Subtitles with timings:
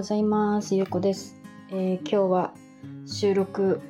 [0.00, 0.74] ございます。
[0.74, 1.36] ゆうこです。
[1.68, 2.54] えー今日は
[3.04, 3.82] 収録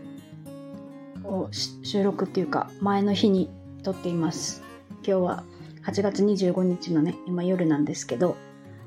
[1.23, 3.49] を収録っていうか前の日に
[3.85, 4.61] 撮っています。
[5.07, 5.45] 今日は
[5.87, 8.37] 8月25日のね今夜なんですけど、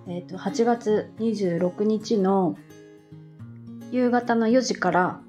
[0.06, 2.58] えっ、と8月26日の
[3.90, 5.22] 夕方の4時から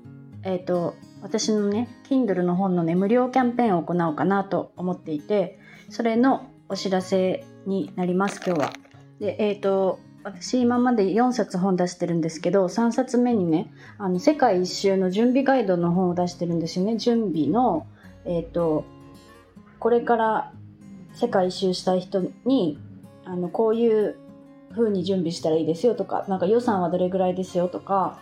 [0.42, 8.72] えっ、と私のね Kindle の本のね無料キャンペーンを行おうかなと思っていて、それのお知らせになります今日は。
[9.20, 16.96] でえっ、と私今まで4冊本出してるんですけど3冊目にねあの世界一周の準備ガイドの本を出してるんですよね。
[16.96, 17.86] 準備の
[18.24, 18.84] えっ、と
[19.78, 20.52] これから
[21.12, 22.78] 世界一周したい人に
[23.26, 24.16] あのこういう
[24.74, 28.18] 風に準備したらいいですよとかなんか予算はどれぐらいですよとか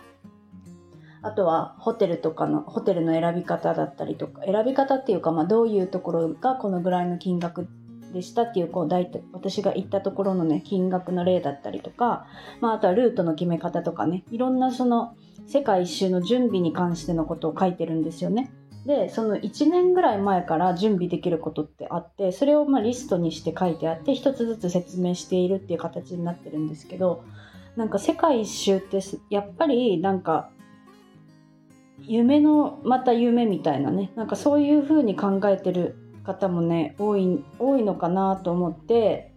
[1.21, 7.67] あとはホテルとかのホテルの選び方だったりとか選び方っていうか、まあ、どういうところがこのぐらいの金額
[8.13, 12.25] でしたっていうこう大体私が行ったところのね金額の例だったりとか、
[12.61, 15.15] まあ、あとはルートの決め方とかねいろんなその
[15.47, 18.53] 世界一周の準備に関してのことを書いてるんですよね。
[18.85, 27.23] でその1年ぐらい前から準備できることってあってそれをまリストにして書いてあって一つずつ説明しているっていう形になってるんですけど
[27.77, 30.49] なんか世界一周ってやっぱりなんか
[32.01, 39.33] 夢のまた夢みたいなねなんかそういう風に考えてる方もね多い多いのかなと思って、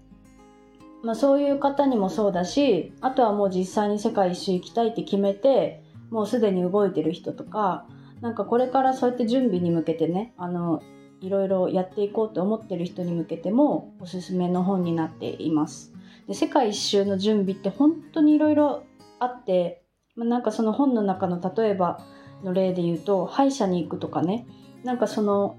[1.02, 7.86] まあ、そういう方にもそうだしあとはもう実際に世界一周行きたいって決めてもうすでに動いてる人とか
[8.20, 10.82] なんかこれからそうやって準備に向けてねあの
[11.20, 15.92] いろいろやっていこうと思ってる人に向けてもおすすめの本になっています。
[16.28, 18.84] で世界一周の準備って本当にいろいろ
[19.18, 19.82] あって、
[20.14, 22.00] まあ、なんかその本の中の例えば
[22.42, 24.46] の例で言うと歯医者に行くとかね
[24.84, 25.56] なんかその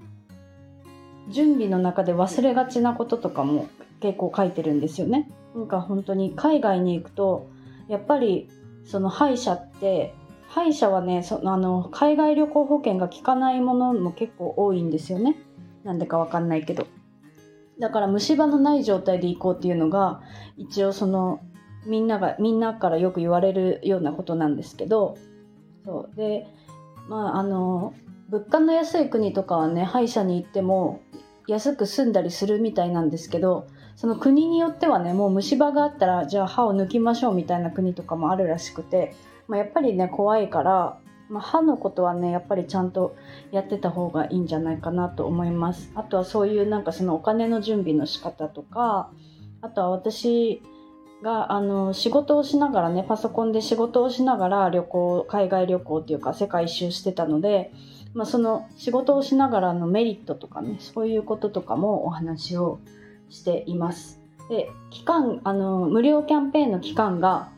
[1.28, 3.68] 準備の中で忘れがちなこととかも
[4.00, 5.30] 結構書いてるんですよね。
[5.54, 7.48] なんか本当に海外に行くと
[7.88, 8.48] やっぱり
[8.84, 10.14] その歯医者って
[10.48, 15.36] 歯医者はねそのあの海外旅行保険が効かないものも結構多いんですよね。
[15.84, 16.86] なんでかわかんないけど。
[17.78, 20.20] だから虫歯のない状態で行こうっていうのが
[20.56, 21.40] 一応その
[21.86, 25.16] みんながみんなからよく言われるようなことなんですけど
[25.84, 26.46] そうで
[27.08, 27.94] まああの
[28.28, 31.00] 物価の安い国とかはね歯医者に行っても
[31.46, 33.66] 安く済んだりするみたいなんですけど
[33.96, 39.14] その国によってはねもう虫歯があったらじゃあ歯を抜きましょうみたいな国とかもあるらしくて、
[39.48, 41.00] まあ、やっぱりね怖いから、
[41.30, 43.16] まあ、歯のことはねやっぱりちゃんと
[43.50, 45.90] やってた方がいいんじゃないかなと思います。
[45.94, 49.10] あとはそういうなんかそのお金の準備の仕方とか
[49.62, 50.62] あとは私
[51.22, 57.72] があの仕事をしながらねパソコンで仕事をしながら旅行海外旅行っていうか世界一周してたので
[58.14, 62.80] まあ、その仕事をしながらのメリットとかねそういうこととかもお話を
[63.28, 64.20] しています。
[64.48, 67.50] で期間あの無料キャンペーンの期間が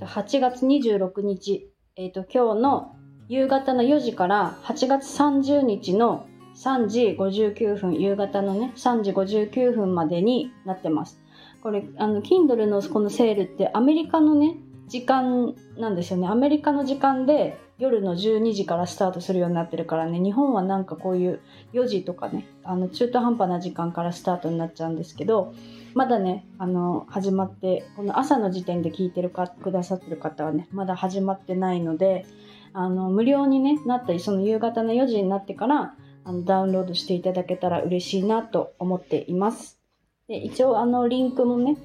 [0.00, 2.96] 8月26日、えー、と今日の
[3.28, 11.20] 夕方の4時から8月30日の3時59分夕方のね3時59分までになってます。
[11.62, 14.56] これあの Kindle のこのセールってアメリカのね
[14.86, 21.40] 時間なんですよねアメリカの時間で夜の12時からスタートするようになってるからね日本はなんかこういう
[21.72, 25.54] 4時とかねあの中途半端な時間からスタートになっちゃうんですけど
[25.94, 32.26] まだねあの始まってこの朝の時点で聞いてるかくださってる方はねまだ始まってないので
[32.72, 39.78] あの無料に、ね、なったりその夕方の4時になってからあのダウンロードしていただけたら嬉しいなと思っています。
[40.26, 41.76] で一応あのリンクもね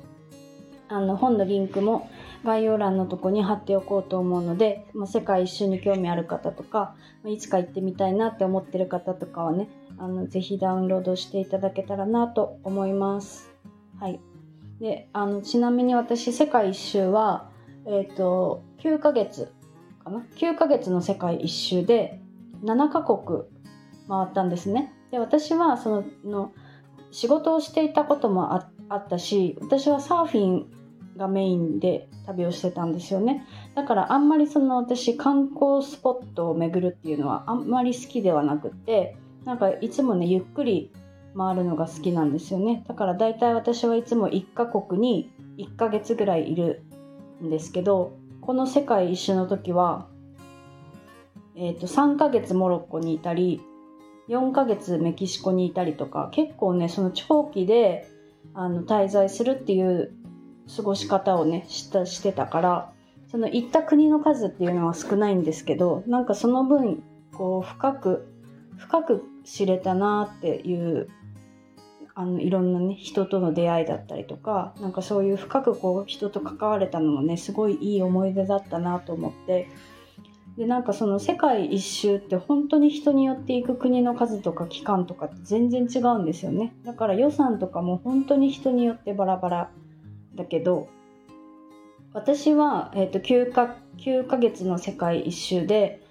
[0.88, 2.10] あの本のリンクも
[2.44, 9.68] 概要欄のとこに貼っておこうと思うので、まあ、世界一周に興味ある方とか、ま、いつか行ってみたいなって思ってる方とかはね
[9.98, 13.50] あのぜひダウンロードしていただけたらなと思います。
[14.00, 14.22] はい、
[14.80, 17.50] であのちなみに私世界一周は、
[17.86, 19.52] えー、と9ヶ月
[20.04, 22.22] かな？9ヶ月の世界一周で
[22.64, 23.44] 7カ国
[24.08, 24.94] 回ったんですね。
[25.12, 26.54] で私はその
[27.12, 30.79] 仕事をしていたこともあったし私はサーフィン
[31.20, 33.46] がメインで旅をしてたんですよね。
[33.76, 40.92] だからあんまりその私観光スポットを巡るっていうのはあんまり好きではなくってなんかいつもねゆっくり
[41.38, 42.84] 回るのが好きなんですよね。
[42.88, 46.82] だからだいたい私はいつも1カ国に1ヶ月ぐらいいる
[47.44, 50.08] んですけどこの世界一周の時は、
[51.56, 53.62] えー、と3ヶ月モロッコにいたり
[54.30, 58.08] 4ヶ月メキシコにいたりとか結構ねその長期で
[58.54, 60.14] あの滞在するっていう
[60.76, 62.94] 過ごし方をねしたしてたから
[63.32, 68.28] その行った国の数っていうのは少ないんですけどなんかその分こう深く
[68.78, 71.10] 深く知れたなっていう
[72.16, 79.70] あのいろんなね人との出会いだったりとかなんかそういう深くこう人と関われたのもねすごいいい思い出だったなと思って
[80.58, 86.76] でなんかその世界一周って本当に人によって行く国の数とか期間とかって全然違うんですよね。
[86.84, 89.72] だから予算とかも本当に人によってバラバラ
[90.36, 90.88] だけど
[92.14, 96.02] 私は、えーと、9, か9ヶ月の世界一周で、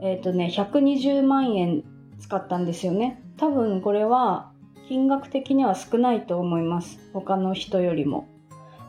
[0.00, 1.82] えーとね、120万円
[2.20, 3.22] 使ったんですよね。
[3.38, 4.52] 多分これは
[4.88, 6.98] 金額的には少ないと思います。
[7.12, 8.28] 他の人よりも。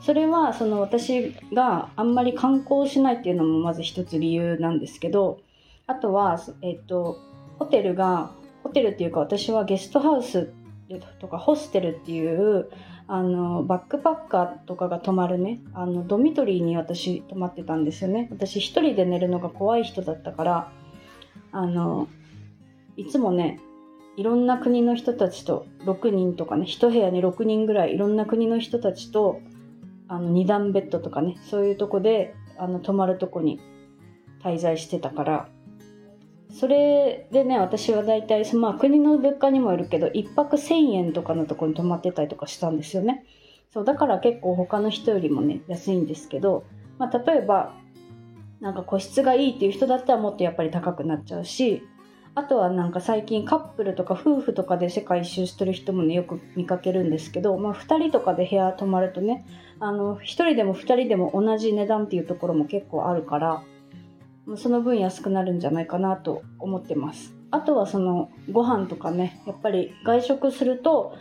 [0.02, 5.40] それはその私があんまり観光しないっていうのもまず一つ理由なんですけど
[5.88, 7.18] あとは、えっと、
[7.58, 8.32] ホテルが
[8.62, 10.54] ホテルっていうか私はゲストハウス
[11.20, 12.70] とかホステルっていう
[13.08, 18.28] あのバックパッカーとかが泊まるねあのドミトリーに私泊まってたんですよね。
[18.32, 20.72] 私一人で寝るのが怖い人だったから
[21.52, 22.08] あの
[22.96, 23.60] いつもね
[24.18, 29.42] いろんな国の人たちと6人とかね1部屋に6人ぐらいいろんな国の人たちと
[30.08, 33.60] あの2段ベッドとかねそういうとこであの泊まるとこに
[34.44, 35.50] 滞在してたから
[36.52, 43.26] それでね私は大体まあ国の物価にもよるけど1泊1000円とかのとこに泊まってたりとかしたんですよね。
[43.74, 46.64] そうだから結構他の人よりもね安いんですけど、
[46.98, 47.76] まあ、例えば
[48.60, 51.84] なんか個室がいいっていう人だったらもっとやっぱり高くなっちゃうし
[52.34, 59.46] あとはなんか最近カップルとか夫婦とかで世界一周してる人もねよく見かけるんですけど、まあ、2人とかで部屋泊まるとね
[59.80, 63.64] あの1人でも2人でも同じ値段っていうところも結構あるから
[64.56, 67.36] その分安くなるんじゃないかなと思ってます。
[67.52, 71.16] あとはそのご飯とかねやっぱり外食すると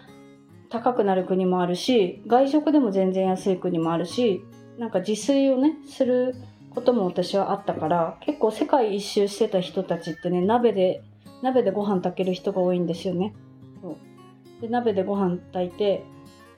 [0.69, 4.43] 高くなる国もあるし外食でも全然安い国もあるし
[4.79, 6.35] なんか自炊をねする
[6.71, 11.03] ことも私はあったから結構世界一周してた人たちってね鍋で
[11.43, 13.35] 鍋でご飯炊ける人が多いんですよね。
[13.81, 13.97] そう。
[14.61, 16.05] で鍋でご飯炊いて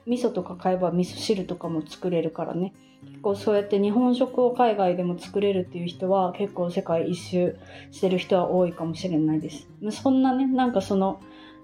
[0.09, 2.73] 味噌とか買えば味噌汁とかも作れるからね。
[3.05, 7.55] 結構そうやって日本食を海外でも作れるっていう人は結構世界一周
[7.91, 9.69] してる人は多いかもしれないです。
[9.91, 11.21] そんなねなんかその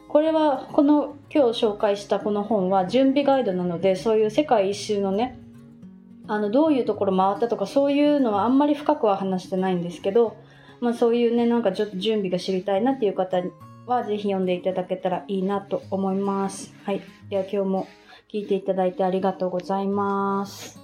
[0.08, 5.40] これはこの今日紹介したこの本は準備ガイドなのでそういう世界一周のね
[6.28, 10.38] あのどういうところ回ったとかそういうのはあんまり深くは話してないんですけど、
[10.80, 13.42] まあ、そういうねなんかちょっと準備が知りたいなっていう方
[13.86, 16.74] は是非読んでいただけたらいいなと思います。
[16.86, 17.88] はい、では今日も
[18.32, 20.80] 聞いていただいてありがとうございます。